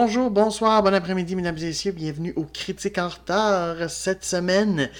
[0.00, 1.90] Bonjour, bonsoir, bon après-midi, mesdames et messieurs.
[1.90, 3.90] Bienvenue au Critique en retard.
[3.90, 4.90] Cette semaine,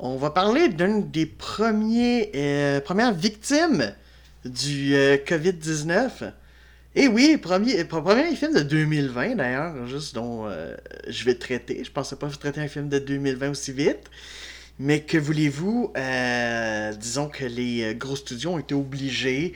[0.00, 3.94] on va parler d'une des premiers, euh, premières victimes
[4.44, 6.32] du euh, COVID-19.
[6.96, 10.74] Et oui, premier, premier film de 2020 d'ailleurs, juste dont euh,
[11.06, 11.84] je vais traiter.
[11.84, 14.10] Je pensais pas traiter un film de 2020 aussi vite.
[14.78, 15.92] Mais que voulez-vous,
[16.98, 19.54] disons que les gros studios ont été obligés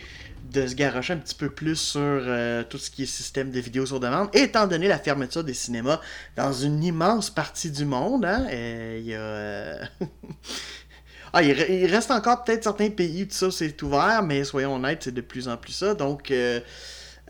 [0.52, 3.60] de se garocher un petit peu plus sur euh, tout ce qui est système de
[3.60, 6.00] vidéo sur demande, étant donné la fermeture des cinémas
[6.36, 8.24] dans une immense partie du monde.
[8.24, 9.20] Hein, euh, il y a.
[9.20, 9.84] Euh,
[11.32, 15.04] ah, il, reste encore peut-être certains pays où tout ça c'est ouvert, mais soyons honnêtes,
[15.04, 15.94] c'est de plus en plus ça.
[15.94, 16.32] Donc.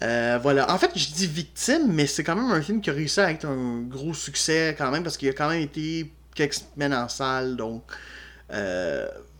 [0.01, 0.73] voilà.
[0.73, 3.31] En fait, je dis victime, mais c'est quand même un film qui a réussi à
[3.31, 7.08] être un gros succès quand même, parce qu'il a quand même été quelques semaines en
[7.08, 7.83] salle, donc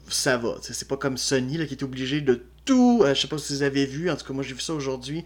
[0.09, 0.57] ça va.
[0.63, 3.63] C'est pas comme Sony qui est obligé de tout, euh, je sais pas si vous
[3.63, 5.25] avez vu, en tout cas moi j'ai vu ça aujourd'hui,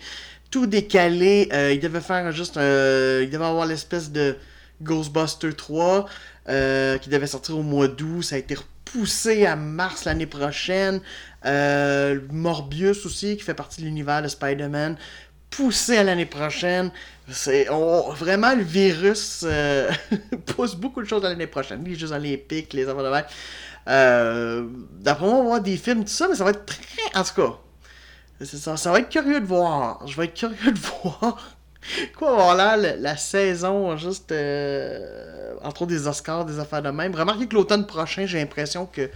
[0.51, 1.49] tout décalé.
[1.53, 4.37] Euh, il devait faire juste un, il devait avoir l'espèce de
[4.83, 6.07] Ghostbuster 3
[6.49, 8.23] euh, qui devait sortir au mois d'août.
[8.23, 11.01] Ça a été repoussé à mars l'année prochaine.
[12.33, 14.97] Morbius aussi qui fait partie de l'univers de Spider-Man
[15.57, 16.91] poussé à l'année prochaine.
[17.29, 19.45] C'est vraiment le virus
[20.47, 21.83] pousse beaucoup de choses à l'année prochaine.
[21.85, 23.11] Les Jeux Olympiques, les enfants de
[23.89, 24.67] euh,
[25.01, 27.19] D'après moi, on va voir des films, tout ça, mais ça va être très.
[27.19, 28.47] En tout cas,
[28.77, 30.07] ça, va être curieux de voir.
[30.07, 31.57] Je vais être curieux de voir.
[32.17, 37.15] Quoi avoir là la, saison, juste euh, entre des Oscars, des affaires de même.
[37.15, 39.09] Remarquez que l'automne prochain, j'ai l'impression que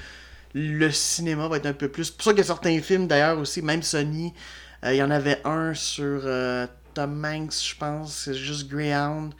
[0.55, 2.05] le cinéma va être un peu plus.
[2.05, 5.03] C'est pour ça qu'il y a certains films d'ailleurs aussi, même Sony, euh, il y
[5.03, 9.35] en avait un sur euh, Tom Hanks, je pense, c'est juste Greyhound.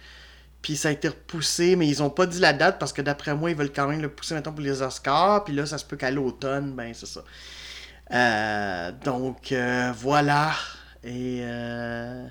[0.63, 3.35] Puis ça a été repoussé, mais ils ont pas dit la date parce que d'après
[3.35, 5.45] moi, ils veulent quand même le pousser maintenant pour les Oscars.
[5.45, 7.23] Puis là, ça se peut qu'à l'automne, ben c'est ça.
[8.13, 10.53] Euh, donc euh, voilà.
[11.03, 12.27] Et euh,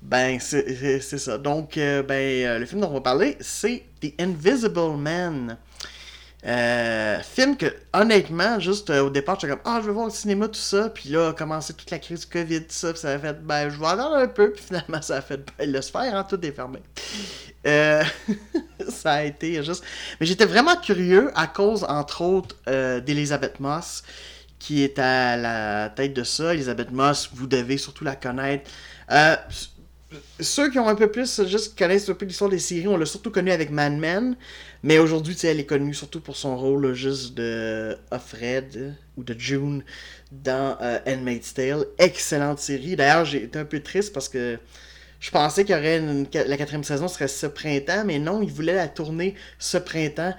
[0.00, 1.38] ben c'est ça.
[1.38, 5.56] Donc ben le film dont on va parler, c'est The Invisible Man.
[6.46, 10.12] Euh, film que, honnêtement, juste euh, au départ, j'étais comme, ah, je vais voir le
[10.12, 10.88] cinéma, tout ça.
[10.88, 12.92] Puis là, a commencé toute la crise du COVID, tout ça.
[12.92, 14.52] Puis ça a fait, ben, je vais attendre un peu.
[14.52, 16.78] Puis finalement, ça a fait, ben, le sphère, hein, tout est fermé.
[17.66, 18.02] Euh,
[18.88, 19.84] ça a été juste.
[20.18, 22.56] Mais j'étais vraiment curieux à cause, entre autres,
[23.00, 24.02] d'Elizabeth Moss,
[24.58, 26.54] qui est à la tête de ça.
[26.54, 28.70] Elizabeth Moss, vous devez surtout la connaître.
[30.40, 33.06] ceux qui ont un peu plus, juste connaissent un peu l'histoire des séries, on l'a
[33.06, 34.36] surtout connu avec Mad Men.
[34.82, 39.84] Mais aujourd'hui, elle est connue surtout pour son rôle juste de Offred ou de June
[40.32, 40.98] dans euh,
[41.54, 41.84] Tale.
[41.98, 42.96] Excellente série.
[42.96, 44.58] D'ailleurs, j'ai été un peu triste parce que
[45.20, 46.00] je pensais qu'il y aurait
[46.32, 50.34] la quatrième saison serait ce printemps, mais non, ils voulaient la tourner ce printemps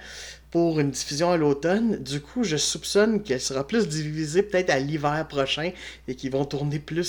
[0.50, 2.02] pour une diffusion à l'automne.
[2.02, 5.70] Du coup, je soupçonne qu'elle sera plus divisée peut-être à l'hiver prochain
[6.08, 7.08] et qu'ils vont tourner plus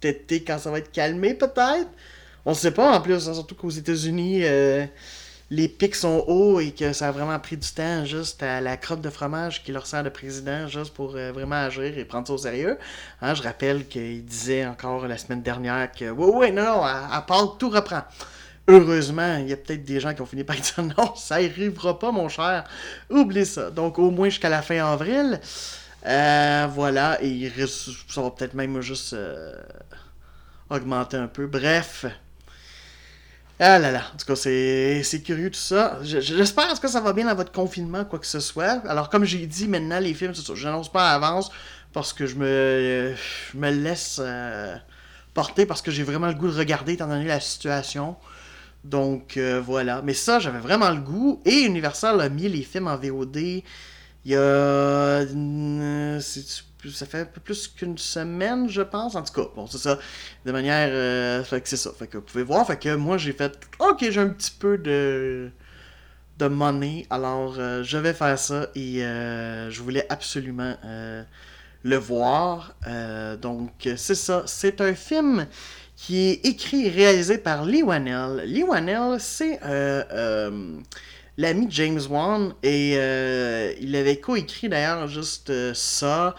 [0.00, 1.90] cet été quand ça va être calmé peut-être.
[2.46, 4.44] On ne sait pas en plus, hein, surtout qu'aux États-Unis.
[4.44, 4.86] Euh,
[5.50, 8.76] les pics sont hauts et que ça a vraiment pris du temps juste à la
[8.76, 12.26] crotte de fromage qui leur sert de président juste pour euh, vraiment agir et prendre
[12.26, 12.78] ça au sérieux.
[13.20, 17.22] Hein, je rappelle qu'il disait encore la semaine dernière que oui, oui, non, non, à,
[17.26, 18.02] part tout reprend.
[18.66, 21.98] Heureusement, il y a peut-être des gens qui ont fini par dire non, ça arrivera
[21.98, 22.64] pas, mon cher.
[23.10, 23.70] Oublie ça.
[23.70, 25.40] Donc, au moins jusqu'à la fin avril.
[26.06, 29.54] Euh, voilà, et ça va peut-être même juste euh,
[30.68, 31.46] augmenter un peu.
[31.46, 32.06] Bref,
[33.60, 35.98] ah là là, en tout cas, c'est curieux tout ça.
[36.02, 38.82] J'espère que ça va bien dans votre confinement, quoi que ce soit.
[38.88, 40.32] Alors, comme j'ai dit, maintenant, les films.
[40.34, 41.50] Je n'annonce pas à avance
[41.92, 43.14] parce que je me,
[43.54, 44.76] me laisse euh,
[45.34, 48.16] porter parce que j'ai vraiment le goût de regarder étant donné la situation.
[48.82, 50.02] Donc, euh, voilà.
[50.02, 51.40] Mais ça, j'avais vraiment le goût.
[51.44, 53.36] Et Universal a mis les films en VOD.
[53.36, 53.62] Il
[54.24, 54.38] y a.
[54.38, 56.20] Euh,
[56.90, 59.14] ça fait un peu plus qu'une semaine, je pense.
[59.14, 59.98] En tout cas, bon, c'est ça.
[60.44, 60.88] De manière.
[60.90, 61.90] Euh, fait que c'est ça.
[61.98, 62.66] Fait que vous pouvez voir.
[62.66, 63.58] Fait que moi, j'ai fait.
[63.78, 65.50] Ok, j'ai un petit peu de.
[66.38, 67.06] de money.
[67.10, 68.68] Alors, euh, je vais faire ça.
[68.74, 70.76] Et euh, je voulais absolument
[71.82, 72.74] le voir.
[73.40, 74.42] donc, c'est ça.
[74.46, 75.46] C'est un film
[75.96, 78.42] qui est écrit et réalisé par Lee Wanell.
[78.46, 79.60] Lee Wanell, c'est
[81.36, 82.92] l'ami James Wan et
[83.80, 86.34] il avait coécrit d'ailleurs juste ça.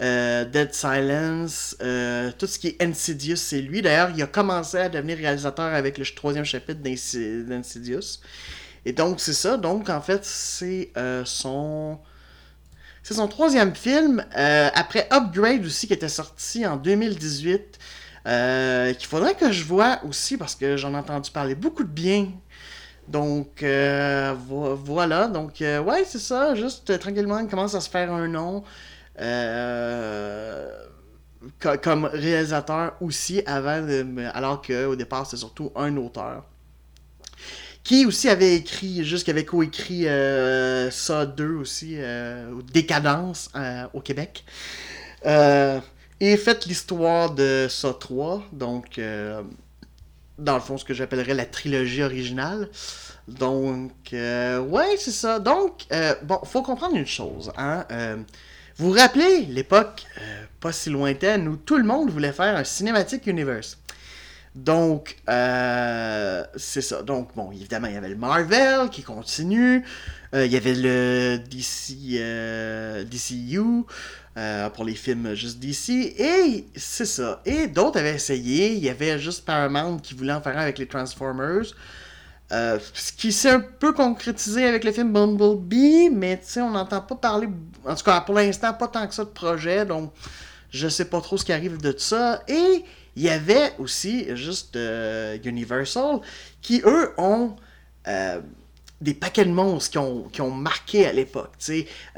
[0.00, 3.80] Euh, Dead Silence, euh, tout ce qui est Insidious, c'est lui.
[3.80, 8.18] D'ailleurs, il a commencé à devenir réalisateur avec le troisième chapitre d'Insidious.
[8.84, 9.56] Et donc, c'est ça.
[9.56, 11.98] Donc, en fait, c'est euh, son.
[13.04, 14.24] C'est son troisième film.
[14.32, 17.78] après Upgrade aussi, qui était sorti en 2018.
[18.24, 22.28] qu'il faudrait que je vois aussi, parce que j'en ai entendu parler beaucoup de bien.
[23.06, 25.28] Donc, voilà.
[25.28, 26.54] Donc, ouais, c'est ça.
[26.54, 28.64] Juste tranquillement, il commence à se faire un nom.
[31.60, 33.86] Comme réalisateur aussi, avant
[34.34, 36.44] alors qu'au départ, c'était surtout un auteur.
[37.84, 43.84] Qui aussi avait écrit, juste qui avait coécrit euh, ça 2 aussi, euh, Décadence euh,
[43.92, 44.42] au Québec.
[45.22, 48.98] et fait l'histoire de ça 3, donc
[50.38, 52.70] dans le fond ce que j'appellerais la trilogie originale.
[53.28, 55.38] Donc, ouais, c'est ça.
[55.38, 55.86] Donc,
[56.22, 57.52] bon, faut comprendre une chose.
[57.58, 57.84] Hein?
[58.76, 60.04] Vous vous rappelez l'époque
[60.60, 63.78] pas si lointaine où tout le monde voulait faire un cinématique universe?
[64.54, 67.02] Donc, euh, c'est ça.
[67.02, 69.84] Donc, bon, évidemment, il y avait le Marvel qui continue.
[70.34, 73.84] Euh, il y avait le DC, euh, DCU
[74.74, 76.14] pour les films juste DC.
[76.18, 77.42] Et c'est ça.
[77.44, 78.72] Et d'autres avaient essayé.
[78.72, 81.74] Il y avait juste Paramount qui voulait en faire un avec les Transformers.
[82.50, 87.48] Ce qui s'est un peu concrétisé avec le film Bumblebee, mais on n'entend pas parler,
[87.84, 90.12] en tout cas pour l'instant, pas tant que ça de projet, donc
[90.70, 92.42] je sais pas trop ce qui arrive de ça.
[92.48, 92.84] Et
[93.16, 96.20] il y avait aussi juste euh, Universal
[96.60, 97.54] qui, eux, ont
[98.08, 98.40] euh,
[99.00, 101.52] des paquets de monstres qui ont, qui ont marqué à l'époque.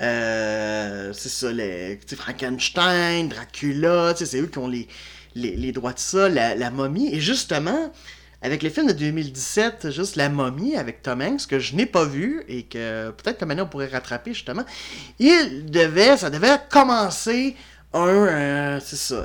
[0.00, 4.88] Euh, c'est ça, les, Frankenstein, Dracula, c'est eux qui ont les,
[5.34, 7.14] les, droits de ça, la, momie.
[7.14, 7.92] Et justement,
[8.42, 12.04] avec les films de 2017, juste La momie avec Tom Hanks, que je n'ai pas
[12.04, 14.64] vu et que peut-être que maintenant pourrait rattraper justement,
[15.18, 17.56] il devait, ça devait commencer
[17.92, 19.24] un, c'est ça,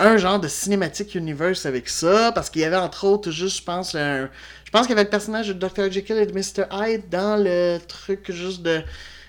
[0.00, 3.64] un genre de cinématique universe avec ça, parce qu'il y avait entre autres juste, je
[3.64, 5.90] pense, je pense qu'il y avait le personnage de Dr.
[5.90, 6.64] Jekyll et de Mr.
[6.70, 8.82] Hyde dans le truc juste de,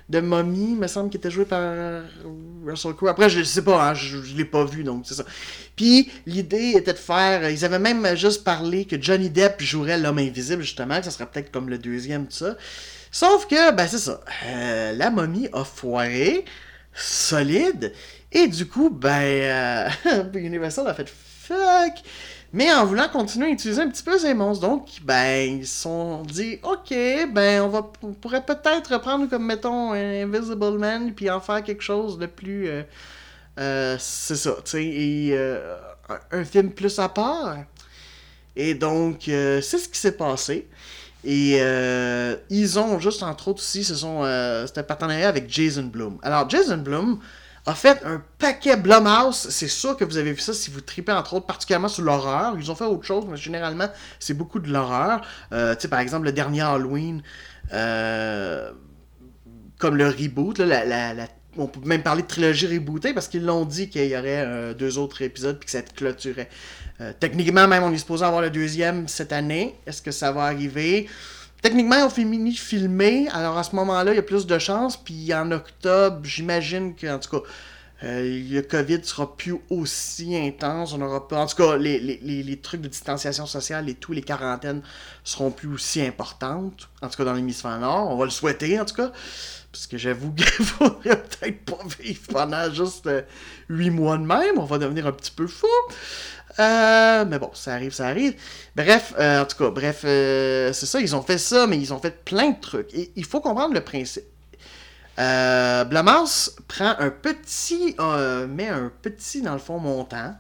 [0.10, 2.04] de Mommy, me semble, qui était joué par
[2.66, 3.10] Russell Crowe.
[3.10, 5.24] Après, je, sais pas, hein, je, je l'ai pas vu, donc c'est ça.
[5.76, 10.18] Puis l'idée était de faire, ils avaient même juste parlé que Johnny Depp jouerait l'homme
[10.18, 12.58] invisible, justement, que ça serait peut-être comme le deuxième, tout ça.
[13.12, 16.46] Sauf que, ben c'est ça, euh, la momie a foiré,
[16.94, 17.94] solide,
[18.32, 22.04] et du coup, ben, euh, Universal a fait fuck.
[22.52, 25.84] Mais en voulant continuer à utiliser un petit peu ces monstres, donc, ben, ils se
[25.84, 26.90] sont dit, ok,
[27.32, 27.84] ben, on, va,
[28.22, 32.68] pourrait peut-être reprendre comme, mettons, Invisible Man, puis en faire quelque chose de plus.
[32.68, 32.84] Euh,
[33.60, 35.38] euh, c'est ça, tu sais, et
[36.32, 37.58] un film plus à part.
[38.56, 40.68] Et donc, c'est ce qui s'est passé.
[41.24, 41.60] Et
[42.50, 44.24] ils ont juste, entre autres aussi, ce sont,
[44.66, 46.18] c'était un partenariat avec Jason Bloom.
[46.24, 47.20] Alors, Jason Bloom,
[47.70, 49.48] a fait un paquet Blumhouse.
[49.50, 52.56] C'est sûr que vous avez vu ça si vous tripez entre autres particulièrement sur l'horreur.
[52.58, 53.88] Ils ont fait autre chose, mais généralement
[54.20, 55.22] c'est beaucoup de l'horreur.
[55.54, 57.22] Euh, tu sais, par exemple, le dernier Halloween,
[57.74, 58.72] euh,
[59.78, 61.14] comme le reboot, la,
[61.58, 64.74] on peut même parler de trilogie rebootée parce qu'ils l'ont dit qu'il y aurait euh,
[64.74, 66.50] deux autres épisodes puis que ça clôturait.
[67.20, 69.76] techniquement, même, on est supposé avoir le deuxième cette année.
[69.86, 71.08] Est-ce que ça va arriver?
[71.62, 74.96] Techniquement, on fait mini filmé, alors à ce moment-là, il y a plus de chances.
[74.96, 77.50] Puis en octobre, j'imagine qu'en tout cas,
[78.04, 80.94] euh, le COVID sera plus aussi intense.
[80.94, 81.02] On.
[81.02, 84.82] En tout cas, les, trucs de distanciation sociale et tous les quarantaines
[85.24, 86.90] seront plus aussi importantes.
[87.02, 88.10] En tout cas, dans l'hémisphère nord.
[88.10, 89.12] On va le souhaiter, en tout cas.
[89.72, 93.22] Parce que j'avoue qu'il faudrait peut-être pas vivre pendant juste euh,
[93.68, 94.58] huit mois de même.
[94.58, 95.68] On va devenir un petit peu fou.
[96.60, 98.36] Euh, mais bon, ça arrive, ça arrive.
[98.76, 102.00] Bref, euh, en tout cas, bref, c'est ça, ils ont fait ça, mais ils ont
[102.00, 102.94] fait plein de trucs.
[102.94, 104.24] Et il faut comprendre le principe.
[105.20, 105.86] Euh,
[106.68, 107.96] prend un petit,
[108.50, 110.36] met un petit, dans le fond, montant.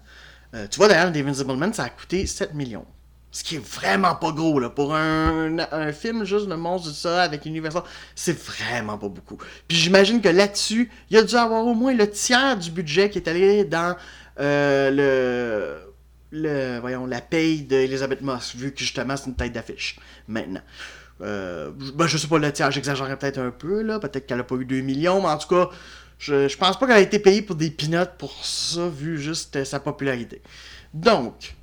[0.53, 2.85] tu vois, d'ailleurs, Invincible Man, ça a coûté 7 millions.
[3.31, 4.69] Ce qui est vraiment pas gros, là.
[4.69, 7.83] Pour un, film juste de monstre ça avec Universal,
[8.15, 9.37] c'est vraiment pas beaucoup.
[9.67, 13.19] Puis j'imagine que là-dessus, il a dû avoir au moins le tiers du budget qui
[13.19, 13.95] est allé dans
[14.37, 15.89] le
[16.31, 20.61] le, voyons, la paye d'Elizabeth Moss, vu que justement c'est une tête d'affiche maintenant.
[21.21, 23.99] Euh, ben, je sais pas tiers, j'exagérerais peut-être un peu, là.
[23.99, 25.69] Peut-être qu'elle a pas eu 2 millions, mais en tout cas,
[26.17, 29.63] je, je pense pas qu'elle a été payée pour des peanuts pour ça, vu juste
[29.63, 30.41] sa popularité.
[30.93, 31.55] Donc,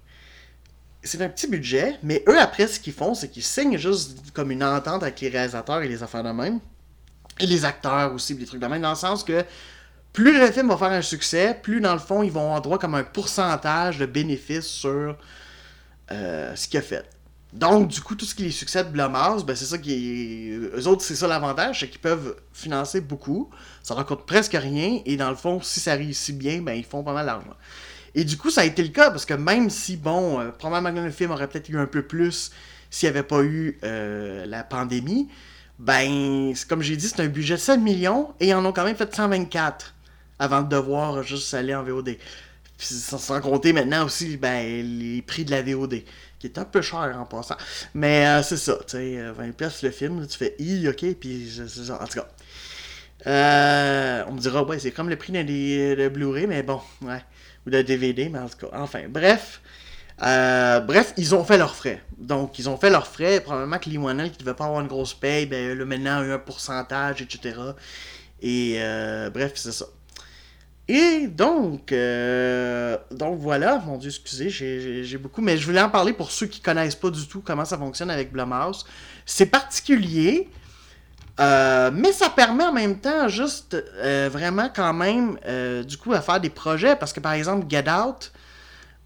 [1.03, 4.51] c'est un petit budget, mais eux, après, ce qu'ils font, c'est qu'ils signent juste comme
[4.51, 6.61] une entente avec les réalisateurs et les affaires de même.
[7.39, 9.45] Et les acteurs aussi, des trucs de même, dans le sens que
[10.13, 12.79] plus le film va faire un succès, plus dans le fond, ils vont avoir droit
[12.79, 15.17] comme un pourcentage de bénéfices sur
[16.11, 17.05] euh, ce qu'il a fait.
[17.57, 20.57] Donc, du coup, tout ce qui est succès de Blumhouse, ben, c'est ça qui est.
[20.77, 23.51] Eux autres, c'est ça l'avantage, c'est qu'ils peuvent financer beaucoup.
[23.83, 25.01] Ça leur coûte presque rien.
[25.07, 27.57] Et dans le fond, si ça réussit bien, ben, ils font pas mal d'argent.
[28.15, 31.03] Et du coup, ça a été le cas, parce que même si, bon, euh, probablement
[31.03, 32.51] le film aurait peut-être eu un peu plus
[32.91, 35.29] s'il n'y avait pas eu euh, la pandémie,
[35.79, 38.85] ben, comme j'ai dit, c'est un budget de 7 millions et ils en ont quand
[38.85, 39.95] même fait 124
[40.39, 42.17] avant de devoir juste aller en VOD.
[42.79, 46.03] sans, compter maintenant aussi ben, les prix de la VOD,
[46.39, 47.57] qui est un peu cher en passant.
[47.95, 51.15] Mais euh, c'est ça, tu sais, 20 euh, pièces le film, tu fais i, ok,
[51.19, 52.29] puis c'est ça, en tout cas.
[53.27, 57.23] Euh, on me dira, ouais, c'est comme le prix de Blu-ray, mais bon, ouais.
[57.67, 59.61] Ou de DVD, mais en tout cas, enfin, bref.
[60.19, 62.03] Bref, ils ont fait leurs frais.
[62.17, 63.41] Donc, ils ont fait leurs frais.
[63.41, 66.33] Probablement que Lee qui devait pas avoir une grosse paye, ben, là, maintenant, a eu
[66.33, 67.57] un pourcentage, etc.
[68.41, 69.87] Et, euh, bref, c'est ça.
[70.89, 76.13] Et donc, euh, donc voilà, mon Dieu, excusez, j'ai beaucoup, mais je voulais en parler
[76.13, 78.87] pour ceux qui connaissent pas du tout comment ça fonctionne avec Blumhouse.
[79.25, 80.49] C'est particulier,
[81.41, 85.39] euh, mais ça permet en même temps juste euh, vraiment quand même
[85.85, 88.31] du coup à faire des projets parce que par exemple Get Out,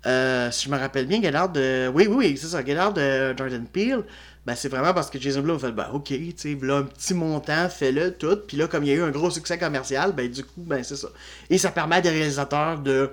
[0.05, 3.67] si je me rappelle bien, Out de, oui oui, oui c'est ça, Out de Jordan
[3.67, 4.05] Peele,
[4.47, 7.13] ben, c'est vraiment parce que Jason Blum fait, ben, ok, tu sais, là, un petit
[7.13, 8.39] montant, fais-le, tout.
[8.49, 10.83] Puis là, comme il y a eu un gros succès commercial, ben, du coup, ben,
[10.83, 11.09] c'est ça.
[11.51, 13.11] Et ça permet à des réalisateurs de,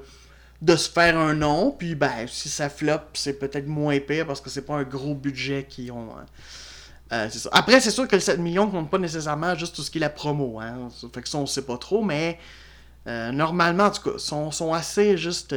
[0.61, 1.71] de se faire un nom.
[1.71, 5.15] Puis, ben, si ça flop, c'est peut-être moins pire parce que c'est pas un gros
[5.15, 6.09] budget qu'ils ont.
[6.17, 6.25] Hein.
[7.11, 7.49] Euh, ça.
[7.51, 10.01] Après, c'est sûr que le 7 millions compte pas nécessairement juste tout ce qui est
[10.01, 10.59] la promo.
[10.61, 10.87] Hein.
[11.13, 12.39] Fait que ça, on sait pas trop, mais
[13.07, 15.53] euh, normalement, en tout cas, sont, sont assez juste.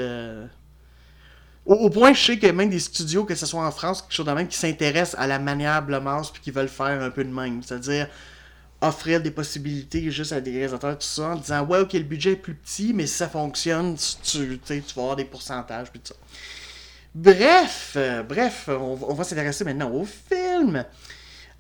[1.71, 4.27] Au, point, je sais que même des studios, que ce soit en France, quelque chose
[4.27, 7.33] de même, qui s'intéressent à la manière Blumhouse puis qui veulent faire un peu de
[7.33, 7.63] même.
[7.63, 8.09] C'est-à-dire
[8.81, 12.33] offrir des possibilités juste à des réalisateurs, tout ça, en disant Ouais, ok, le budget
[12.33, 16.13] est plus petit, mais si ça fonctionne, tu, tu vas avoir des pourcentages, puis tout
[16.13, 16.19] ça.
[17.15, 20.85] Bref, euh, bref, on, va s'intéresser maintenant au film.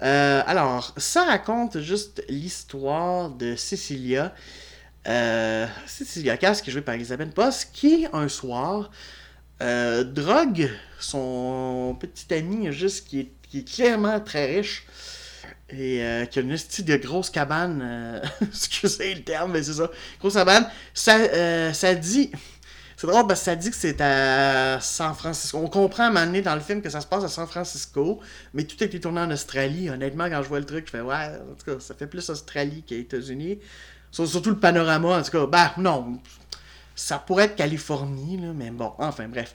[0.02, 4.35] Euh, alors, ça raconte juste l'histoire de Cecilia.
[5.07, 8.90] Euh, Cecilia Cass, qui est jouée par Elisabeth Post, qui, un soir,
[9.62, 14.87] euh, drogue son petit ami, juste qui est, qui est clairement très riche
[15.69, 17.81] et euh, qui a une style de grosse cabane.
[17.83, 19.90] Euh, excusez le terme, mais c'est ça.
[20.19, 20.67] Grosse cabane.
[20.95, 22.31] Ça, ça dit.
[22.97, 25.57] C'est drôle que ça dit que c'est à San Francisco.
[25.57, 27.47] On comprend à un moment donné dans le film que ça se passe à San
[27.47, 28.21] Francisco,
[28.52, 29.88] mais tout a été tourné en Australie.
[29.88, 32.29] Honnêtement, quand je vois le truc, je fais ouais, en tout cas, ça fait plus
[32.29, 33.59] Australie qu'États-Unis.
[34.11, 36.21] Surtout le panorama, en tout cas, bah non,
[37.00, 39.54] ça pourrait être Californie, mais bon, enfin bref.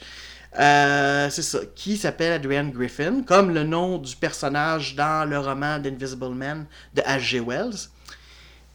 [0.57, 5.77] Euh, c'est ça, qui s'appelle Adrian Griffin, comme le nom du personnage dans le roman
[5.77, 7.41] d'Invisible Man de H.G.
[7.41, 7.89] Wells.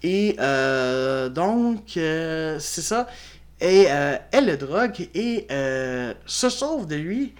[0.02, 3.08] Et euh, donc, euh, c'est ça.
[3.60, 3.82] Et
[4.32, 5.46] elle le drogue et
[6.24, 7.34] se sauve de lui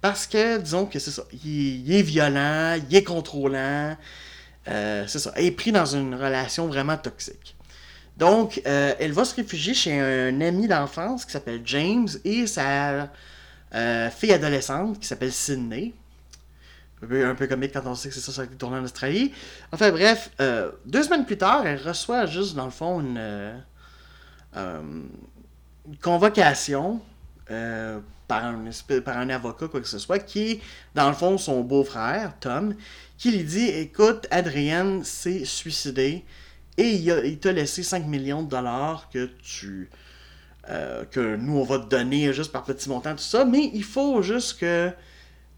[0.00, 3.96] parce que, disons que c'est ça, il, est violent, il est contrôlant,
[4.64, 7.55] c'est ça, il est pris dans une relation vraiment toxique.
[8.16, 13.10] Donc, euh, elle va se réfugier chez un ami d'enfance qui s'appelle James et sa
[13.74, 15.92] euh, fille adolescente qui s'appelle Sydney.
[17.02, 19.32] Un peu, comique quand on sait que c'est ça, ça a été en Australie.
[19.70, 23.62] Enfin bref, euh, deux semaines plus tard, elle reçoit juste dans le fond une,
[26.02, 27.02] convocation
[27.46, 28.64] par, un,
[29.04, 30.60] par un avocat, quoi que ce soit, qui est
[30.94, 32.74] dans le fond son beau-frère, Tom,
[33.18, 36.24] qui lui dit Écoute, Adrienne s'est suicidée
[36.78, 39.90] et il, t'a laissé 5 millions de dollars que tu.
[40.68, 43.84] Euh, que nous on va te donner juste par petit montant, tout ça, mais il
[43.84, 44.90] faut juste que.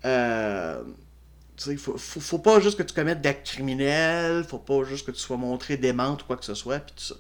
[0.05, 0.83] Euh,
[1.67, 5.19] il faut, faut, pas juste que tu commettes d'actes criminels, faut pas juste que tu
[5.19, 7.15] sois montré démente ou quoi que ce soit, puis tout ça.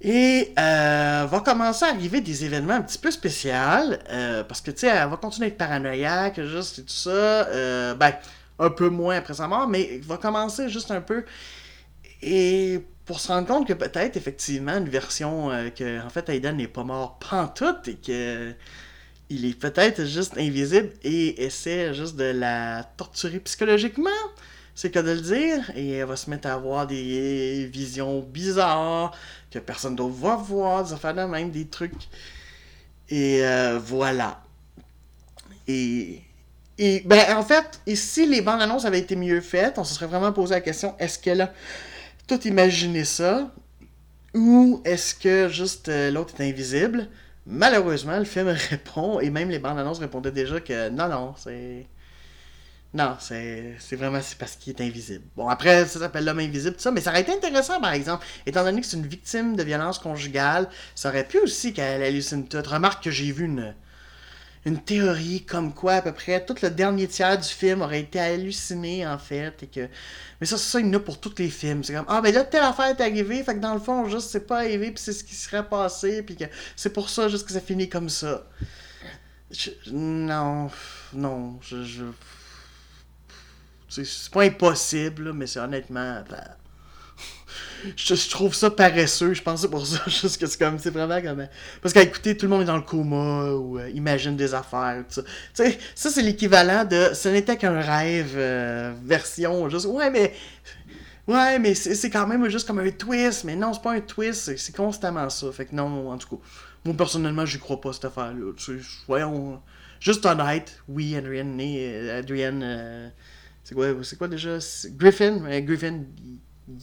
[0.00, 4.70] Et euh, va commencer à arriver des événements un petit peu spéciaux, euh, parce que
[4.70, 7.44] tu sais, elle va continuer à être paranoïaque, juste et tout ça.
[7.96, 8.14] ben,
[8.58, 11.24] un peu moins après sa mort, mais va commencer juste un peu.
[12.22, 16.56] Et pour se rendre compte que peut-être effectivement une version euh, que en fait Aiden
[16.56, 18.54] n'est pas mort pantoute et que
[19.30, 24.10] il est peut-être juste invisible et essaie juste de la torturer psychologiquement,
[24.74, 29.16] c'est que de le dire, et elle va se mettre à avoir des visions bizarres
[29.50, 32.08] que personne d'autre va voir, des affaires de même, des trucs.
[33.08, 34.42] Et euh, voilà.
[35.68, 36.22] Et,
[36.78, 39.94] et ben en fait, et si les bandes annonces avaient été mieux faites, on se
[39.94, 41.52] serait vraiment posé la question est-ce que là
[42.30, 43.52] tout imaginer ça
[44.34, 47.08] ou est-ce que juste euh, l'autre est invisible?
[47.44, 51.86] Malheureusement, le film répond, et même les bandes annonces répondaient déjà que non, non, c'est.
[52.92, 55.24] Non, c'est vraiment c'est parce qu'il est invisible.
[55.36, 58.24] Bon, après, ça s'appelle l'homme invisible, tout ça, mais ça aurait été intéressant, par exemple,
[58.46, 62.46] étant donné que c'est une victime de violence conjugale, ça aurait pu aussi qu'elle hallucine
[62.48, 62.62] tout.
[62.64, 63.74] Remarque que j'ai vu une,
[64.66, 68.20] une théorie comme quoi à peu près tout le dernier tiers du film aurait été
[68.20, 69.88] halluciné en fait et que
[70.40, 71.82] mais ça c'est ça il y en a pour tous les films.
[71.82, 74.30] C'est comme ah ben là telle affaire est arrivée fait que dans le fond juste
[74.30, 76.44] c'est pas arrivé puis c'est ce qui serait passé puis que
[76.76, 78.46] c'est pour ça juste que ça finit comme ça.
[79.90, 80.70] Non
[81.14, 82.04] non je, je...
[83.88, 86.44] c'est pas impossible mais c'est honnêtement ben,
[87.96, 89.34] je, trouve ça paresseux.
[89.34, 90.02] Je pense pour ça.
[90.06, 91.46] Juste que c'est comme, c'est vraiment comme.
[91.82, 95.04] Parce qu'à écouter, tout le monde est dans le coma ou euh, imagine des affaires.
[95.08, 95.22] Ça.
[95.22, 99.68] Tu sais, ça, c'est l'équivalent de ce n'était qu'un rêve, euh, version.
[99.68, 100.34] Juste, ouais, mais.
[101.26, 103.44] Ouais, mais c'est quand même juste comme un twist.
[103.44, 105.52] Mais non, c'est pas un twist, c'est constamment ça.
[105.52, 106.42] Fait que non, en tout cas,
[106.84, 108.52] moi personnellement, j'y crois pas cette affaire-là.
[109.06, 109.60] Voyons,
[110.00, 111.60] juste honnête, oui, Adrienne,
[112.10, 113.08] Adrienne, euh,
[113.62, 113.86] c'est quoi,
[114.18, 114.58] quoi déjà
[114.96, 116.00] Griffin, Griffin,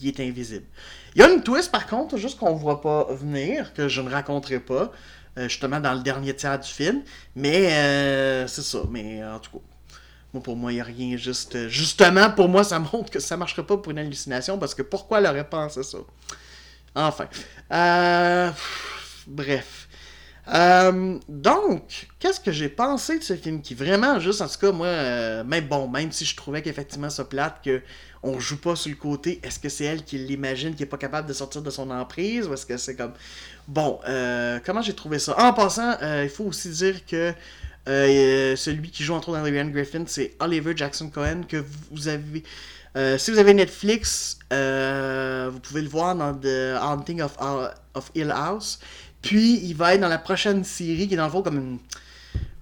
[0.08, 0.66] est invisible.
[1.14, 4.10] Il y a une twist par contre, juste qu'on voit pas venir, que je ne
[4.10, 4.92] raconterai pas,
[5.38, 7.02] euh, justement dans le dernier tiers du film.
[7.36, 9.64] Mais euh, c'est ça, mais en tout cas.
[10.34, 11.56] Moi, pour moi, il n'y a rien juste.
[11.56, 14.74] Euh, justement, pour moi, ça montre que ça ne marcherait pas pour une hallucination parce
[14.74, 15.98] que pourquoi aurait pensé ça?
[16.94, 17.28] Enfin.
[19.26, 19.88] bref.
[20.54, 24.72] Euh, donc, qu'est-ce que j'ai pensé de ce film qui vraiment, juste en tout cas,
[24.72, 27.82] moi, euh, bon, même si je trouvais qu'effectivement ça plate, que
[28.22, 30.98] on joue pas sur le côté, est-ce que c'est elle qui l'imagine, qui est pas
[30.98, 33.12] capable de sortir de son emprise, ou est-ce que c'est comme.
[33.66, 35.38] Bon, euh, comment j'ai trouvé ça?
[35.38, 37.34] En passant, il faut aussi dire que
[37.86, 42.42] celui qui joue entre autres dans Ryan Griffin, c'est Oliver Jackson Cohen, que vous avez.
[43.18, 47.36] si vous avez Netflix, vous pouvez le voir dans The Haunting of,
[47.94, 48.78] of Hill House.
[49.22, 51.78] Puis, il va être dans la prochaine série, qui est dans le fond comme une.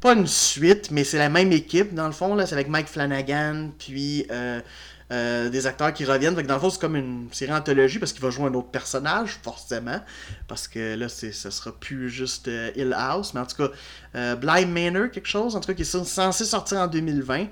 [0.01, 2.37] Pas une suite, mais c'est la même équipe, dans le fond.
[2.47, 4.61] C'est avec Mike Flanagan, puis euh,
[5.13, 6.35] euh, des acteurs qui reviennent.
[6.35, 8.71] Donc, dans le fond, c'est comme une série anthologie parce qu'il va jouer un autre
[8.71, 10.01] personnage, forcément.
[10.49, 13.35] Parce que là, ça sera plus juste euh, Hill House.
[13.35, 16.79] Mais en tout cas, Blind Manor, quelque chose, en tout cas, qui est censé sortir
[16.79, 17.47] en 2020.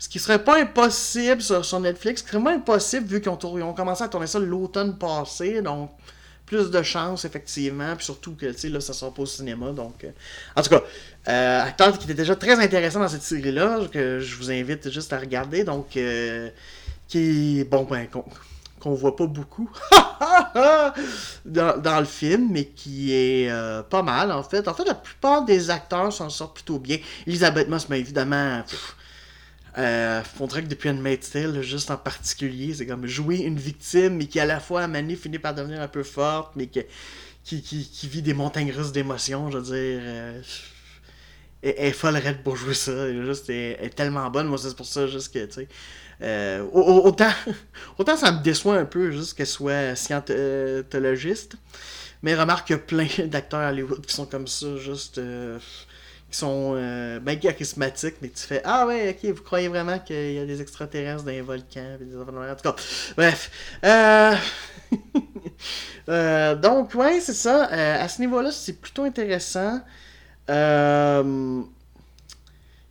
[0.00, 4.02] Ce qui serait pas impossible sur, Netflix, ce serait pas impossible vu qu'ils ont, commencé
[4.02, 5.60] à tourner ça l'automne passé.
[5.60, 5.90] Donc,
[6.46, 7.94] plus de chance, effectivement.
[7.96, 9.72] Puis surtout que, tu sais, là, ça sort pas au cinéma.
[9.72, 10.10] Donc, euh,
[10.56, 10.82] en tout cas,
[11.28, 15.12] euh, acteur qui était déjà très intéressant dans cette série-là, que je vous invite juste
[15.12, 15.64] à regarder.
[15.64, 16.48] Donc, euh,
[17.10, 18.06] qui est, bon, ben,
[18.80, 19.70] qu'on voit pas beaucoup
[21.44, 23.50] dans, le film, mais qui est
[23.90, 24.66] pas mal, en fait.
[24.68, 26.98] En fait, la plupart des acteurs s'en sortent plutôt bien.
[27.26, 28.62] Elisabeth Moss, mais évidemment...
[29.78, 34.26] Euh, faudrait que depuis Handmaid's Tale, juste en particulier, c'est comme jouer une victime, mais
[34.26, 36.82] qui à la fois à Mané finit par devenir un peu forte, mais qui,
[37.44, 40.00] qui, vit des montagnes russes d'émotions, je veux dire.
[40.02, 40.42] Euh,
[41.62, 43.12] elle, est folle pour jouer ça.
[43.24, 44.46] juste, elle, est tellement bonne.
[44.46, 45.68] Moi, c'est pour ça, juste que, tu sais.
[46.22, 47.30] Euh, autant,
[47.98, 51.56] autant ça me déçoit un peu, juste qu'elle soit scientologiste.
[52.22, 55.18] Mais remarque qu'il y a plein d'acteurs à Hollywood qui sont comme ça, juste.
[55.18, 55.58] Euh,
[56.30, 60.34] qui sont euh, bien charismatiques, mais tu fais Ah ouais, ok, vous croyez vraiment qu'il
[60.34, 62.16] y a des extraterrestres dans les volcans des...
[62.16, 62.76] En tout cas,
[63.16, 63.50] bref.
[66.08, 67.64] Euh, donc, ouais, c'est ça.
[67.64, 69.80] à ce niveau-là, c'est plutôt intéressant.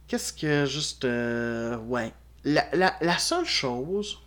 [0.07, 1.03] Qu'est-ce que juste.
[1.05, 2.13] ouais.
[2.45, 4.17] La, la, seule chose.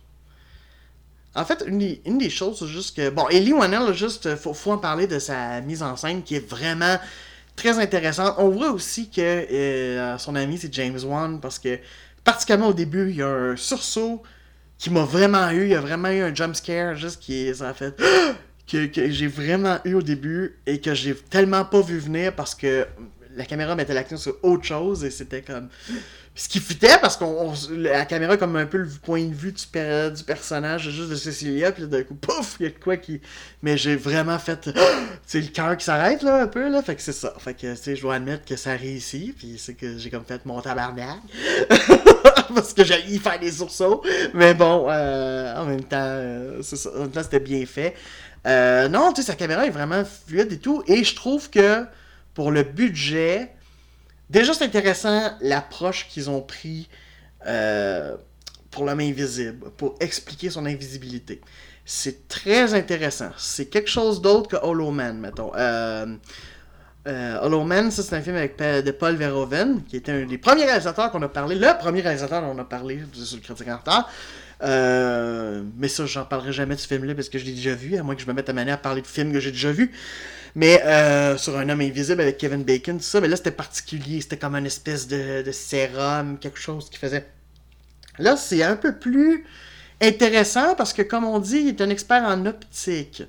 [1.35, 3.09] En fait, une des, une des choses, c'est juste que.
[3.09, 6.47] Bon, Ellie Wannell, juste, faut, faut en parler de sa mise en scène qui est
[6.47, 6.99] vraiment
[7.55, 8.35] très intéressante.
[8.37, 11.79] On voit aussi que euh, son ami, c'est James Wan, parce que,
[12.23, 14.21] particulièrement au début, il y a un sursaut
[14.77, 15.63] qui m'a vraiment eu.
[15.63, 17.99] Il y a vraiment eu un jump scare, juste qui ça fait.
[18.67, 22.55] que, que j'ai vraiment eu au début et que j'ai tellement pas vu venir parce
[22.55, 22.87] que
[23.35, 25.69] la caméra mettait l'action sur autre chose et c'était comme
[26.35, 27.25] ce qui fitait parce que
[27.75, 31.71] la caméra comme un peu le point de vue du, du personnage juste de Cecilia
[31.71, 33.21] puis d'un coup pouf il y a de quoi qui
[33.61, 34.69] mais j'ai vraiment fait
[35.27, 37.33] c'est le cœur qui s'arrête là un peu là fait que c'est ça.
[37.37, 40.43] Fait que tu je dois admettre que ça réussit puis c'est que j'ai comme fait
[40.45, 41.19] mon tabarnak
[42.55, 44.03] parce que j'ai y faire des sursauts.
[44.33, 47.93] Mais bon euh, en même temps euh, c'est ça en même temps c'était bien fait
[48.45, 51.85] euh, non tu sais sa caméra est vraiment fluide et tout et je trouve que
[52.33, 53.53] pour le budget
[54.33, 56.89] Déjà, c'est intéressant l'approche qu'ils ont pris
[57.45, 58.15] euh,
[58.71, 61.39] pour l'homme invisible, pour expliquer son invisibilité.
[61.85, 63.29] C'est très intéressant.
[63.37, 65.51] C'est quelque chose d'autre que Hollow Man, mettons.
[65.55, 66.17] Euh,
[67.05, 70.65] Hollow Man, ça c'est un film avec de Paul Verhoeven, qui était un des premiers
[70.65, 73.77] réalisateurs qu'on a parlé, le premier réalisateur dont on a parlé sur le critique en
[73.77, 74.09] retard.
[74.63, 78.03] Mais ça, j'en parlerai jamais de ce film-là parce que je l'ai déjà vu, à
[78.03, 79.91] moins que je me mette à manière à parler de films que j'ai déjà vus.
[80.55, 84.21] Mais euh, sur un homme invisible avec Kevin Bacon, tout ça, mais là c'était particulier,
[84.21, 87.27] c'était comme une espèce de, sérum, quelque chose qui faisait.
[88.19, 89.45] Là, c'est un peu plus
[89.99, 93.23] intéressant parce que, comme on dit, il est un expert en optique.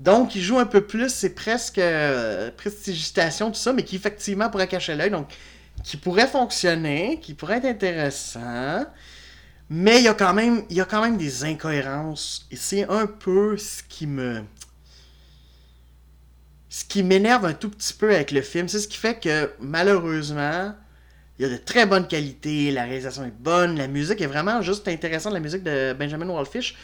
[0.00, 4.50] Donc, il joue un peu plus, c'est presque euh, prestigitation, tout ça, mais qui effectivement
[4.50, 5.28] pourrait cacher l'œil, donc
[5.84, 8.86] qui pourrait fonctionner, qui pourrait être intéressant.
[9.70, 12.46] Mais il y a quand même, il y a quand même des incohérences.
[12.50, 14.42] Et c'est un peu ce qui me
[16.74, 19.52] ce qui m'énerve un tout petit peu avec le film, c'est ce qui fait que
[19.60, 20.74] malheureusement,
[21.38, 24.60] il y a de très bonnes qualités, la réalisation est bonne, la musique est vraiment
[24.60, 26.74] juste intéressante, la musique de Benjamin Wallfish.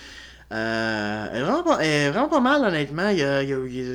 [0.52, 3.10] Euh, est, vraiment pas, vraiment pas, mal, honnêtement.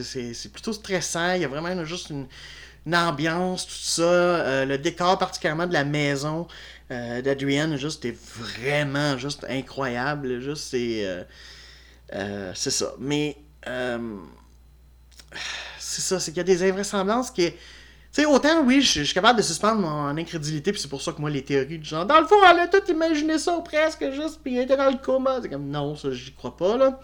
[0.04, 1.34] c'est, plutôt stressant.
[1.34, 2.28] Il y a vraiment juste une,
[2.94, 4.04] ambiance, tout ça.
[4.04, 6.48] Euh, le décor, particulièrement de la maison
[6.92, 10.40] euh, d'Adrienne, juste est vraiment juste incroyable.
[10.40, 11.26] Juste, c'est.
[12.14, 12.94] Euh, c'est ça.
[13.00, 14.18] Mais euh,
[15.80, 17.52] c'est ça, c'est qu'il y a des invraisemblances qui.
[17.52, 21.12] Tu sais, autant, oui, je suis capable de suspendre mon incrédulité, puis c'est pour ça
[21.12, 24.10] que moi, les théories du genre, dans le fond, elle a tout imaginé ça presque
[24.12, 25.40] juste, puis elle était dans le coma.
[25.42, 27.00] C'est comme, non, ça, j'y crois pas, là.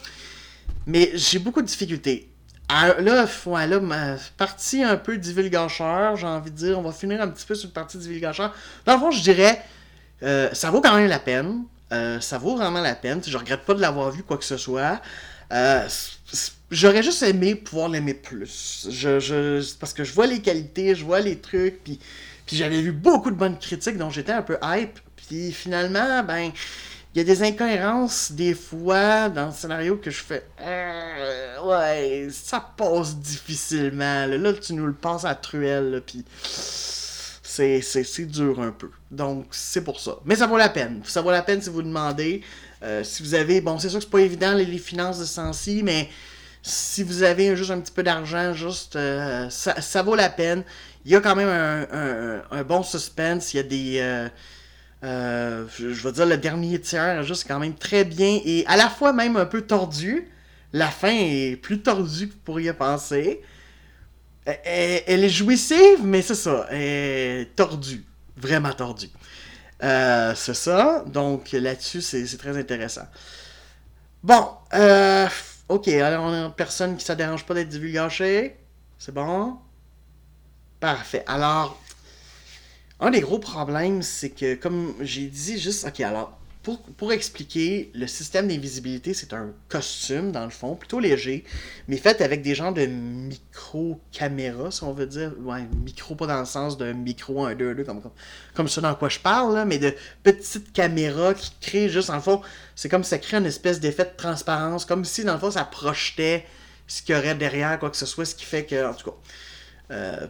[0.85, 2.30] Mais j'ai beaucoup de difficultés.
[2.73, 6.93] Ah, là, ouais, là, ma partie un peu divulgacheur, j'ai envie de dire, on va
[6.93, 8.55] finir un petit peu sur une partie divulgacheur.
[8.85, 9.61] Dans le fond, je dirais,
[10.23, 11.65] euh, ça vaut quand même la peine.
[11.91, 13.21] Euh, ça vaut vraiment la peine.
[13.27, 15.01] Je regrette pas de l'avoir vu, quoi que ce soit.
[15.51, 15.85] Euh,
[16.69, 18.87] j'aurais juste aimé pouvoir l'aimer plus.
[19.77, 21.99] Parce que je vois les qualités, je vois les trucs, puis,
[22.45, 24.97] puis j'avais vu beaucoup de bonnes critiques, donc j'étais un peu hype.
[25.17, 26.53] Puis finalement, ben,
[27.13, 30.45] il y a des incohérences des fois dans le scénario que je fais.
[30.61, 34.25] Euh, ouais, ça passe difficilement.
[34.27, 38.89] Là, tu nous le passes à truelle, puis c'est, c'est, dur un peu.
[39.09, 40.19] Donc, c'est pour ça.
[40.23, 41.01] Mais ça vaut la peine.
[41.03, 42.43] Ça vaut la peine si vous demandez.
[42.81, 43.59] Euh, si vous avez.
[43.59, 46.09] Bon, c'est sûr que c'est pas évident les, finances de Sensi, mais
[46.61, 48.95] si vous avez juste un petit peu d'argent, juste.
[48.95, 50.63] Euh, ça, vaut la peine.
[51.03, 51.49] Il y a quand même
[51.91, 53.53] un, bon suspense.
[53.53, 54.29] Il y a des.
[55.03, 58.89] Euh, je, veux dire, le dernier tiers, juste quand même très bien et à la
[58.89, 60.27] fois même un peu tordu.
[60.73, 63.41] La fin est plus tordue que vous pourriez penser.
[64.45, 66.67] Elle, est jouissive, mais c'est ça.
[66.69, 66.77] Elle
[67.41, 68.05] est tordue.
[68.37, 69.09] Vraiment tordue.
[69.83, 71.03] Euh, c'est ça.
[71.07, 73.07] Donc là-dessus, c'est très intéressant.
[74.23, 74.49] Bon.
[74.73, 75.27] Euh,
[75.67, 75.87] ok.
[75.89, 78.57] Alors, on a personne qui ne dérange pas d'être divulgaché.
[78.97, 79.57] C'est bon?
[80.79, 81.23] Parfait.
[81.27, 81.80] Alors,
[83.01, 85.85] un des gros problèmes, c'est que, comme j'ai dit, juste.
[85.87, 91.43] Ok, alors, pour, expliquer, le système d'invisibilité, c'est un costume, dans le fond, plutôt léger,
[91.87, 95.33] mais fait avec des genres de micro-caméras, si on veut dire.
[95.39, 98.11] Ouais, micro, pas dans le sens d'un micro 1, 2, 2, comme, comme,
[98.53, 102.21] comme ça dans quoi je parle, mais de petites caméras qui créent juste, dans le
[102.21, 102.41] fond,
[102.75, 105.65] c'est comme ça crée une espèce d'effet de transparence, comme si, dans le fond, ça
[105.65, 106.45] projetait
[106.85, 109.09] ce qu'il y aurait derrière, quoi que ce soit, ce qui fait que, en tout
[109.09, 109.17] cas.
[109.91, 110.27] Euh,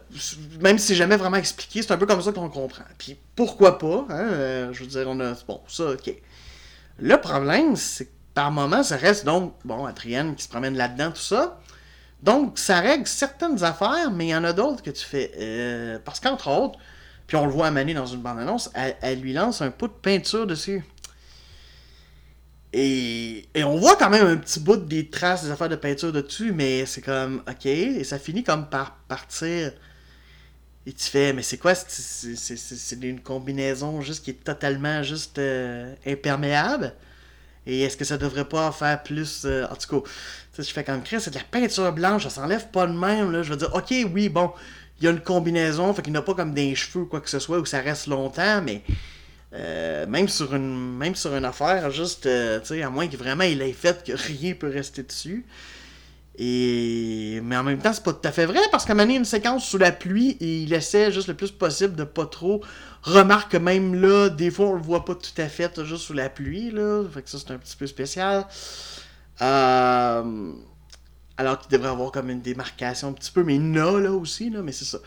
[0.60, 2.84] même si c'est jamais vraiment expliqué, c'est un peu comme ça qu'on comprend.
[2.98, 5.34] Puis pourquoi pas, hein, euh, je veux dire, on a.
[5.46, 6.12] Bon, ça, ok.
[6.98, 11.10] Le problème, c'est que par moment, ça reste donc, bon, Atrienne qui se promène là-dedans,
[11.10, 11.60] tout ça.
[12.22, 15.32] Donc, ça règle certaines affaires, mais il y en a d'autres que tu fais.
[15.38, 16.78] Euh, parce qu'entre autres,
[17.26, 20.46] puis on le voit à dans une bande-annonce, elle, lui lance un pot de peinture
[20.46, 20.84] dessus.
[22.72, 26.52] Et, on voit quand même un petit bout des traces des affaires de peinture dessus,
[26.52, 29.72] mais c'est comme, ok, et ça finit comme par partir.
[30.86, 35.94] Et tu fais, mais c'est quoi C'est une combinaison juste qui est totalement juste euh,
[36.06, 36.94] imperméable?
[37.66, 39.42] Et est-ce que ça devrait pas faire plus.
[39.44, 40.08] Euh, en tout cas,
[40.58, 43.30] je fais comme c'est de la peinture blanche, ça s'enlève pas de même.
[43.30, 43.42] Là.
[43.42, 44.52] Je veux dire, ok, oui, bon,
[45.00, 47.20] il y a une combinaison, fait qu'il n'y a pas comme des cheveux ou quoi
[47.20, 48.82] que ce soit, où ça reste longtemps, mais
[49.54, 53.60] euh, même sur une même sur une affaire, juste, euh, à moins que vraiment il
[53.60, 55.44] ait fait que rien peut rester dessus.
[56.38, 57.40] Et...
[57.44, 59.66] Mais en même temps, c'est pas tout à fait vrai, parce qu'à mener une séquence
[59.66, 62.62] sous la pluie, et il essaie juste le plus possible de pas trop.
[63.02, 66.14] Remarque que même là, des fois, on le voit pas tout à fait juste sous
[66.14, 67.04] la pluie, là.
[67.12, 68.46] Fait que ça, c'est un petit peu spécial.
[69.42, 70.52] Euh,
[71.36, 74.62] alors qu'il devrait avoir comme une démarcation un petit peu, mais il là aussi, là,
[74.62, 74.98] mais c'est ça.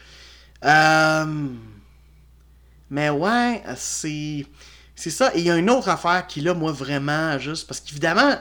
[2.95, 4.45] Mais ouais, c'est.
[4.95, 5.35] C'est ça.
[5.35, 7.67] Et il y a une autre affaire qui, là, moi, vraiment, juste.
[7.67, 8.35] Parce qu'évidemment,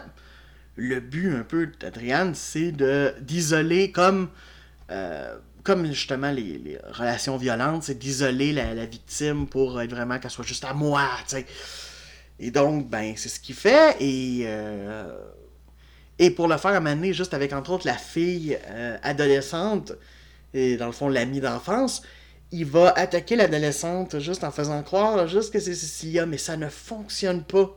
[0.76, 4.28] le but un peu d'Adriane, c'est de d'isoler comme.
[4.90, 10.44] Euh, comme justement les, relations violentes, c'est d'isoler la, victime pour être vraiment qu'elle soit
[10.44, 11.46] juste à moi, tu sais.
[12.38, 13.96] Et donc, ben, c'est ce qu'il fait.
[13.98, 14.44] Et.
[14.46, 15.18] Euh,
[16.20, 19.94] et pour le faire amener juste avec, entre autres, la fille euh, adolescente,
[20.52, 22.02] et dans le fond, l'amie d'enfance,
[22.54, 26.68] il va attaquer l'adolescente juste en faisant croire juste que c'est Cecilia, mais ça ne
[26.68, 27.76] fonctionne pas.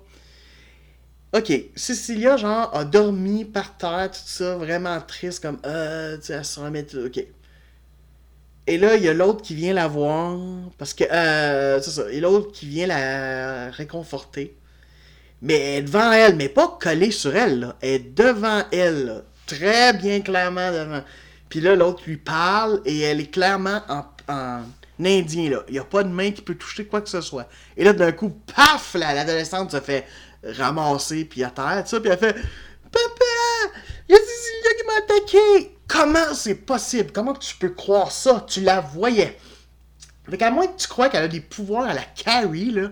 [1.34, 6.34] Ok, Cecilia, genre, a dormi par terre, tout ça, vraiment triste, comme, euh, tu sais,
[6.34, 7.26] elle se remet, ok.
[8.68, 10.38] Et là, il y a l'autre qui vient la voir,
[10.78, 14.56] parce que, euh, c'est ça, et l'autre qui vient la réconforter.
[15.42, 17.76] Mais devant elle, mais pas collée sur elle, là.
[17.82, 21.04] Elle est devant elle, très bien clairement devant.
[21.50, 24.64] Puis là, l'autre lui parle, et elle est clairement en en
[25.00, 25.64] indien, là.
[25.68, 27.48] Il n'y a pas de main qui peut toucher quoi que ce soit.
[27.76, 30.06] Et là, d'un coup, paf, l'adolescente se fait
[30.44, 32.36] ramasser, puis à terre, ça, puis elle fait
[32.92, 33.76] Papa,
[34.08, 35.78] il y a Cecilia qui m'a attaqué.
[35.88, 37.12] Comment c'est possible?
[37.12, 38.46] Comment tu peux croire ça?
[38.48, 39.38] Tu la voyais.
[40.30, 42.90] Fait qu'à moins que tu crois qu'elle a des pouvoirs à la Carrie, là,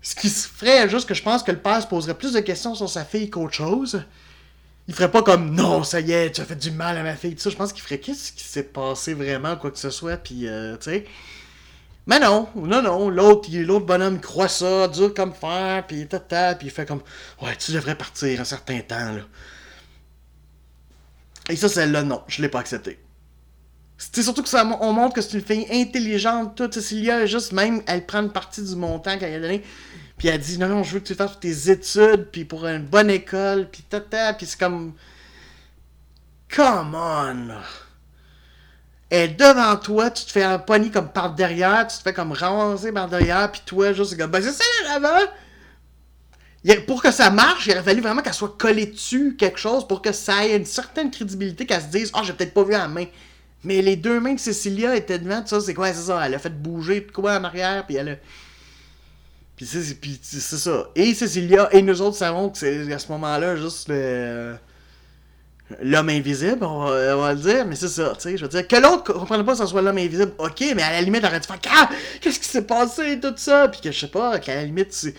[0.00, 2.40] ce qui se ferait juste que je pense que le père se poserait plus de
[2.40, 4.02] questions sur sa fille qu'autre chose
[4.88, 7.14] il ferait pas comme non, ça y est, tu as fait du mal à ma
[7.14, 7.34] fille.
[7.34, 10.16] Tout ça, je pense qu'il ferait qu'est-ce qui s'est passé vraiment, quoi que ce soit.
[10.16, 11.06] Puis, euh, tu sais.
[12.06, 16.66] Mais non, non, non, l'autre, l'autre bonhomme croit ça, dur comme fer, puis tata, puis
[16.66, 17.00] il fait comme
[17.40, 19.22] Ouais, tu devrais partir un certain temps, là.
[21.48, 22.98] Et ça, celle-là, non, je l'ai pas accepté.
[23.98, 26.74] C'est surtout que ça, on montre que c'est une fille intelligente, toute.
[26.74, 29.62] Cecilia, juste même, elle prend une partie du montant qu'elle a donné.
[30.18, 32.84] Puis elle dit, non, non, je veux que tu fasses tes études, puis pour une
[32.84, 34.94] bonne école, puis tata, puis c'est comme...
[36.54, 37.48] Come on!
[39.10, 42.32] Et devant toi, tu te fais un pony comme par derrière, tu te fais comme
[42.32, 45.26] ramasser par derrière, puis toi, juste comme, ben c'est ça avant!
[46.86, 50.00] Pour que ça marche, il aurait fallu vraiment qu'elle soit collée dessus, quelque chose, pour
[50.00, 52.86] que ça ait une certaine crédibilité, qu'elle se dise, oh, j'ai peut-être pas vu la
[52.86, 53.06] main.
[53.64, 56.38] Mais les deux mains de Cecilia étaient devant, ça, c'est quoi, c'est ça, elle a
[56.38, 58.16] fait bouger de quoi en arrière, puis elle a.
[60.00, 60.90] Puis c'est ça.
[60.94, 64.54] Et Cecilia et nous autres savons que c'est à ce moment-là juste le
[65.80, 68.76] l'homme invisible, on va, le dire, mais c'est ça, tu sais, je veux dire, que
[68.76, 71.46] l'autre comprenne pas que ce soit l'homme invisible, ok, mais à la limite, arrête de
[71.46, 71.88] faire, ah,
[72.20, 75.14] qu'est-ce qui s'est passé, tout ça, puis que je sais pas, qu'à la limite, tu...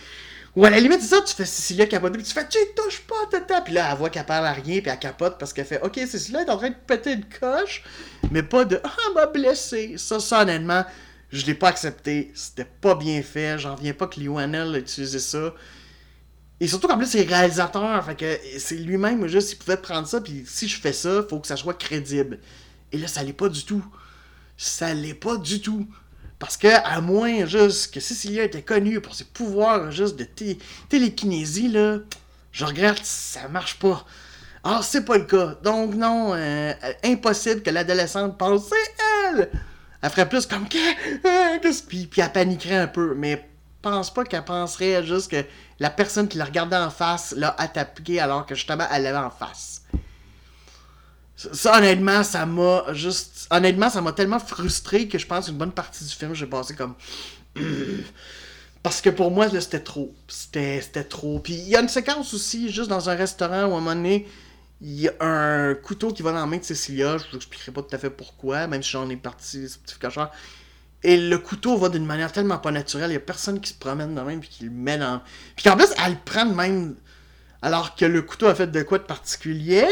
[0.56, 3.00] ou à la limite, c'est ça, tu fais Cecilia capoter, puis tu fais, tu touches
[3.00, 5.66] pas, tata, puis là, elle voit qu'elle parle à rien, puis elle capote parce qu'elle
[5.66, 7.82] fait, ok, Cecilia est en train de péter une coche,
[8.30, 10.84] mais pas de, ah, m'a blessé, ça, ça, honnêtement,
[11.34, 15.18] je l'ai pas accepté, c'était pas bien fait, j'en viens pas que Lionel a utilisé
[15.18, 15.54] ça,
[16.60, 18.04] et surtout qu'en plus, c'est réalisateur.
[18.04, 21.40] Fait que c'est lui-même, juste, il pouvait prendre ça, puis si je fais ça, faut
[21.40, 22.38] que ça soit crédible.
[22.92, 23.84] Et là, ça l'est pas du tout.
[24.56, 25.86] Ça l'est pas du tout.
[26.38, 30.26] Parce que, à moins juste que Cecilia était connue pour ses pouvoirs juste de
[30.88, 31.98] télékinésie, là,
[32.52, 34.04] je regrette, ça marche pas.
[34.62, 35.58] Ah, c'est pas le cas.
[35.62, 39.50] Donc, non, euh, impossible que l'adolescente pense, c'est elle!
[40.04, 43.14] Elle ferait plus comme, qu'est-ce puis, puis elle paniquerait un peu.
[43.14, 43.48] Mais
[43.80, 45.42] pense pas qu'elle penserait juste que
[45.80, 49.30] la personne qui la regardait en face l'a attaqué alors que justement elle l'avait en
[49.30, 49.80] face.
[51.36, 53.46] Ça, honnêtement, ça m'a juste.
[53.50, 56.74] Honnêtement, ça m'a tellement frustré que je pense une bonne partie du film, j'ai passé
[56.74, 56.94] comme.
[58.82, 60.14] Parce que pour moi, c'était trop.
[60.28, 61.38] C'était trop.
[61.38, 63.94] Puis il y a une séquence aussi, juste dans un restaurant où à un moment
[63.94, 64.28] donné,
[64.80, 67.16] il y a un couteau qui va dans la main de Cecilia.
[67.18, 69.66] Je vous expliquerai pas tout à fait pourquoi, même si j'en ai parti,
[70.00, 70.30] cacheur.
[71.02, 73.10] Et le couteau va d'une manière tellement pas naturelle.
[73.10, 75.20] Il n'y a personne qui se promène de même puis qui le met dans.
[75.54, 76.96] Puis qu'en plus, elle le prend même.
[77.62, 79.86] Alors que le couteau a fait de quoi de particulier?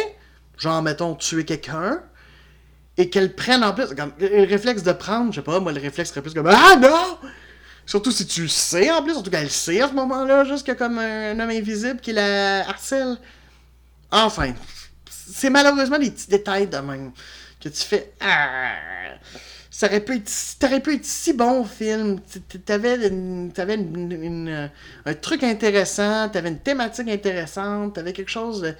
[0.58, 2.02] Genre, mettons, tuer quelqu'un.
[2.96, 3.94] Et qu'elle prenne en plus.
[3.94, 6.76] Comme, le réflexe de prendre, je sais pas, moi, le réflexe serait plus comme Ah
[6.76, 7.18] non
[7.84, 10.74] Surtout si tu le sais en plus, surtout qu'elle le sait à ce moment-là, juste
[10.76, 13.18] comme un homme invisible qui la harcèle.
[14.12, 14.53] Enfin,
[15.09, 17.12] c'est malheureusement des petits détails de même
[17.61, 18.12] que tu fais.
[18.20, 18.75] Ah
[19.72, 22.20] ça aurait pu être, t'aurais pu être si bon film.
[22.64, 23.11] T'avais,
[23.55, 24.70] t'avais une,
[25.07, 28.75] un truc intéressant, t'avais une thématique intéressante, t'avais quelque chose.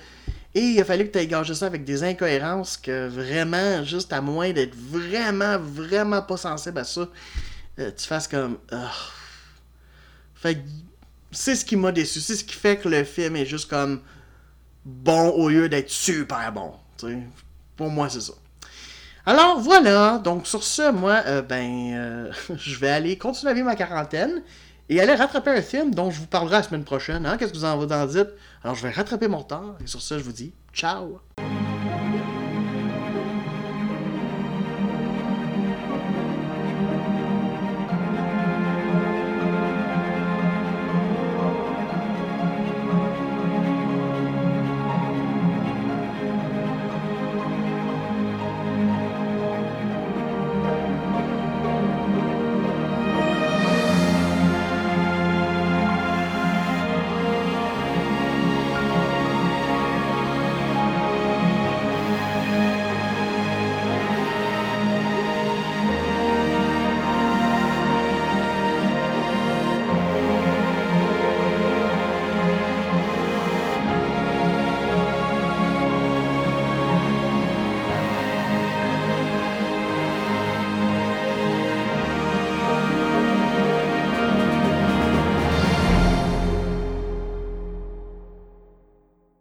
[0.55, 4.21] Et il a fallu que tu gagé ça avec des incohérences que vraiment, juste à
[4.21, 7.09] moins d'être vraiment, vraiment pas sensible à ça,
[7.79, 8.59] euh, tu fasses comme.
[10.35, 10.59] Fait
[11.31, 12.21] c'est ce qui m'a déçu.
[12.21, 14.03] C'est ce qui fait que le film est juste comme
[14.85, 16.73] bon au lieu d'être super bon.
[17.77, 18.35] Pour moi, c'est ça.
[19.25, 23.67] Alors voilà, donc sur ce, moi, euh, ben, euh, je vais aller continuer à vivre
[23.67, 24.43] ma quarantaine
[24.89, 27.25] et aller rattraper un film dont je vous parlerai la semaine prochaine.
[27.25, 27.37] Hein?
[27.37, 28.31] Qu'est-ce que vous en, vous en dites?
[28.65, 31.21] Alors je vais rattraper mon temps et sur ce, je vous dis ciao!